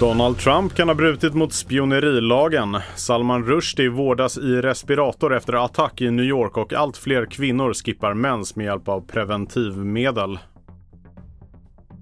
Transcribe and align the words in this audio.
Donald 0.00 0.38
Trump 0.38 0.74
kan 0.74 0.88
ha 0.88 0.94
brutit 0.94 1.34
mot 1.34 1.52
spionerilagen. 1.52 2.78
Salman 2.94 3.44
Rushdie 3.44 3.88
vårdas 3.88 4.38
i 4.38 4.60
respirator 4.62 5.36
efter 5.36 5.64
attack 5.64 6.00
i 6.00 6.10
New 6.10 6.24
York 6.24 6.56
och 6.56 6.72
allt 6.72 6.96
fler 6.96 7.26
kvinnor 7.26 7.72
skippar 7.72 8.14
mens 8.14 8.56
med 8.56 8.66
hjälp 8.66 8.88
av 8.88 9.00
preventivmedel. 9.00 10.38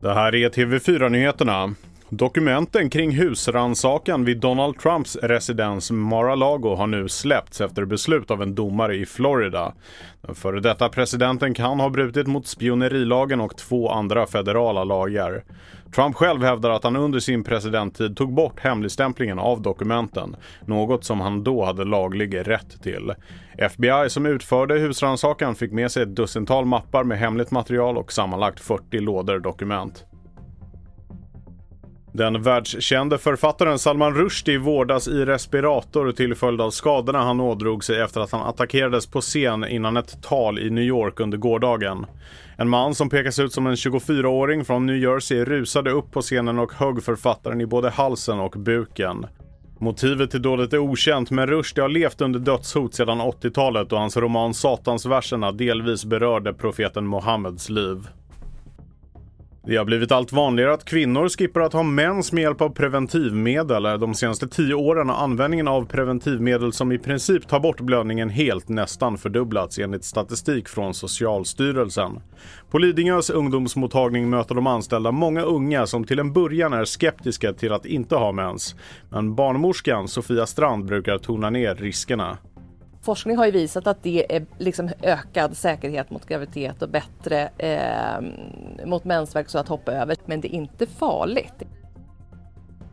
Det 0.00 0.14
här 0.14 0.34
är 0.34 0.48
TV4-nyheterna. 0.48 1.74
Dokumenten 2.12 2.90
kring 2.90 3.10
husransakan 3.10 4.24
vid 4.24 4.40
Donald 4.40 4.78
Trumps 4.78 5.16
residens 5.16 5.90
Mar-a-Lago 5.90 6.74
har 6.74 6.86
nu 6.86 7.08
släppts 7.08 7.60
efter 7.60 7.84
beslut 7.84 8.30
av 8.30 8.42
en 8.42 8.54
domare 8.54 8.96
i 8.96 9.06
Florida. 9.06 9.72
Den 10.20 10.34
före 10.34 10.60
detta 10.60 10.88
presidenten 10.88 11.54
kan 11.54 11.80
ha 11.80 11.90
brutit 11.90 12.26
mot 12.26 12.46
spionerilagen 12.46 13.40
och 13.40 13.56
två 13.56 13.90
andra 13.90 14.26
federala 14.26 14.84
lagar. 14.84 15.44
Trump 15.94 16.16
själv 16.16 16.42
hävdar 16.42 16.70
att 16.70 16.84
han 16.84 16.96
under 16.96 17.20
sin 17.20 17.44
presidenttid 17.44 18.16
tog 18.16 18.34
bort 18.34 18.60
hemligstämplingen 18.60 19.38
av 19.38 19.62
dokumenten, 19.62 20.36
något 20.66 21.04
som 21.04 21.20
han 21.20 21.44
då 21.44 21.64
hade 21.64 21.84
laglig 21.84 22.48
rätt 22.48 22.82
till. 22.82 23.14
FBI 23.58 24.10
som 24.10 24.26
utförde 24.26 24.78
husrannsakan 24.78 25.54
fick 25.54 25.72
med 25.72 25.90
sig 25.90 26.02
ett 26.02 26.16
dussintal 26.16 26.64
mappar 26.64 27.04
med 27.04 27.18
hemligt 27.18 27.50
material 27.50 27.98
och 27.98 28.12
sammanlagt 28.12 28.60
40 28.60 28.98
lådor 28.98 29.38
dokument. 29.38 30.04
Den 32.12 32.42
världskände 32.42 33.18
författaren 33.18 33.78
Salman 33.78 34.14
Rushdie 34.14 34.58
vårdas 34.58 35.08
i 35.08 35.24
respirator 35.24 36.12
till 36.12 36.34
följd 36.34 36.60
av 36.60 36.70
skadorna 36.70 37.18
han 37.18 37.40
ådrog 37.40 37.84
sig 37.84 38.00
efter 38.00 38.20
att 38.20 38.32
han 38.32 38.42
attackerades 38.42 39.06
på 39.06 39.20
scen 39.20 39.64
innan 39.64 39.96
ett 39.96 40.22
tal 40.22 40.58
i 40.58 40.70
New 40.70 40.84
York 40.84 41.20
under 41.20 41.38
gårdagen. 41.38 42.06
En 42.56 42.68
man 42.68 42.94
som 42.94 43.10
pekas 43.10 43.38
ut 43.38 43.52
som 43.52 43.66
en 43.66 43.74
24-åring 43.74 44.64
från 44.64 44.86
New 44.86 44.96
Jersey 44.96 45.44
rusade 45.44 45.90
upp 45.90 46.10
på 46.10 46.22
scenen 46.22 46.58
och 46.58 46.72
högg 46.72 47.02
författaren 47.02 47.60
i 47.60 47.66
både 47.66 47.90
halsen 47.90 48.40
och 48.40 48.54
buken. 48.58 49.26
Motivet 49.78 50.30
till 50.30 50.42
dådet 50.42 50.72
är 50.72 50.78
okänt 50.78 51.30
men 51.30 51.46
Rushdie 51.46 51.82
har 51.82 51.88
levt 51.88 52.20
under 52.20 52.40
dödshot 52.40 52.94
sedan 52.94 53.20
80-talet 53.20 53.92
och 53.92 53.98
hans 53.98 54.16
roman 54.16 54.54
Satansverserna 54.54 55.52
delvis 55.52 56.04
berörde 56.04 56.54
profeten 56.54 57.06
Mohammeds 57.06 57.68
liv. 57.68 58.08
Det 59.66 59.76
har 59.76 59.84
blivit 59.84 60.12
allt 60.12 60.32
vanligare 60.32 60.72
att 60.72 60.84
kvinnor 60.84 61.28
skippar 61.28 61.60
att 61.60 61.72
ha 61.72 61.82
mens 61.82 62.32
med 62.32 62.42
hjälp 62.42 62.60
av 62.60 62.68
preventivmedel. 62.68 63.82
De 63.82 64.14
senaste 64.14 64.48
tio 64.48 64.74
åren 64.74 65.08
har 65.08 65.16
användningen 65.16 65.68
av 65.68 65.86
preventivmedel 65.86 66.72
som 66.72 66.92
i 66.92 66.98
princip 66.98 67.48
tar 67.48 67.60
bort 67.60 67.80
blödningen 67.80 68.28
helt 68.28 68.68
nästan 68.68 69.18
fördubblats 69.18 69.78
enligt 69.78 70.04
statistik 70.04 70.68
från 70.68 70.94
Socialstyrelsen. 70.94 72.20
På 72.70 72.78
Lidingös 72.78 73.30
ungdomsmottagning 73.30 74.30
möter 74.30 74.54
de 74.54 74.66
anställda 74.66 75.12
många 75.12 75.42
unga 75.42 75.86
som 75.86 76.04
till 76.04 76.18
en 76.18 76.32
början 76.32 76.72
är 76.72 76.84
skeptiska 76.84 77.52
till 77.52 77.72
att 77.72 77.86
inte 77.86 78.16
ha 78.16 78.32
mens. 78.32 78.74
Men 79.08 79.34
barnmorskan 79.34 80.08
Sofia 80.08 80.46
Strand 80.46 80.84
brukar 80.84 81.18
tona 81.18 81.50
ner 81.50 81.74
riskerna. 81.74 82.38
Forskning 83.02 83.36
har 83.36 83.46
ju 83.46 83.52
visat 83.52 83.86
att 83.86 84.02
det 84.02 84.36
är 84.36 84.46
liksom 84.58 84.90
ökad 85.02 85.56
säkerhet 85.56 86.10
mot 86.10 86.26
graviditet 86.26 86.82
och 86.82 86.88
bättre 86.88 87.50
eh, 87.58 88.20
mot 88.86 89.04
mensvärk 89.04 89.48
så 89.48 89.58
att 89.58 89.68
hoppa 89.68 89.92
över. 89.92 90.16
Men 90.26 90.40
det 90.40 90.48
är 90.48 90.56
inte 90.56 90.86
farligt. 90.86 91.64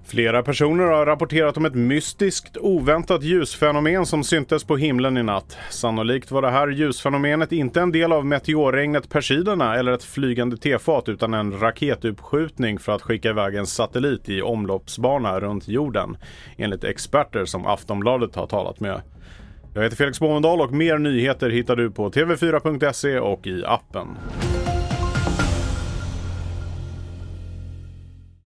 Flera 0.08 0.44
personer 0.44 0.84
har 0.84 1.06
rapporterat 1.06 1.58
om 1.58 1.66
ett 1.66 1.76
mystiskt, 1.76 2.58
oväntat 2.58 3.24
ljusfenomen 3.24 4.06
som 4.06 4.24
syntes 4.24 4.64
på 4.64 4.78
himlen 4.78 5.18
i 5.18 5.24
natt. 5.24 5.58
Sannolikt 5.70 6.32
var 6.32 6.42
det 6.42 6.52
här 6.52 6.68
ljusfenomenet 6.68 7.52
inte 7.52 7.82
en 7.82 7.92
del 7.92 8.12
av 8.12 8.26
meteorregnet 8.26 9.10
Persiderna 9.10 9.76
eller 9.76 9.92
ett 9.92 10.04
flygande 10.04 10.58
tefat 10.58 11.10
utan 11.10 11.34
en 11.34 11.60
raketuppskjutning 11.60 12.80
för 12.80 12.92
att 12.92 13.02
skicka 13.02 13.30
iväg 13.30 13.56
en 13.56 13.68
satellit 13.68 14.30
i 14.30 14.42
omloppsbana 14.42 15.40
runt 15.40 15.68
jorden, 15.68 16.18
enligt 16.58 16.84
experter 16.84 17.46
som 17.46 17.66
Aftonbladet 17.66 18.36
har 18.36 18.48
talat 18.48 18.80
med. 18.80 19.02
Jag 19.78 19.84
heter 19.84 19.98
Felix 19.98 20.20
Bovendal 20.20 20.62
och 20.62 20.72
mer 20.72 20.98
nyheter 20.98 21.50
hittar 21.50 21.76
du 21.76 21.92
på 21.92 22.10
tv4.se 22.10 23.20
och 23.20 23.48
i 23.48 23.64
appen. 23.66 24.08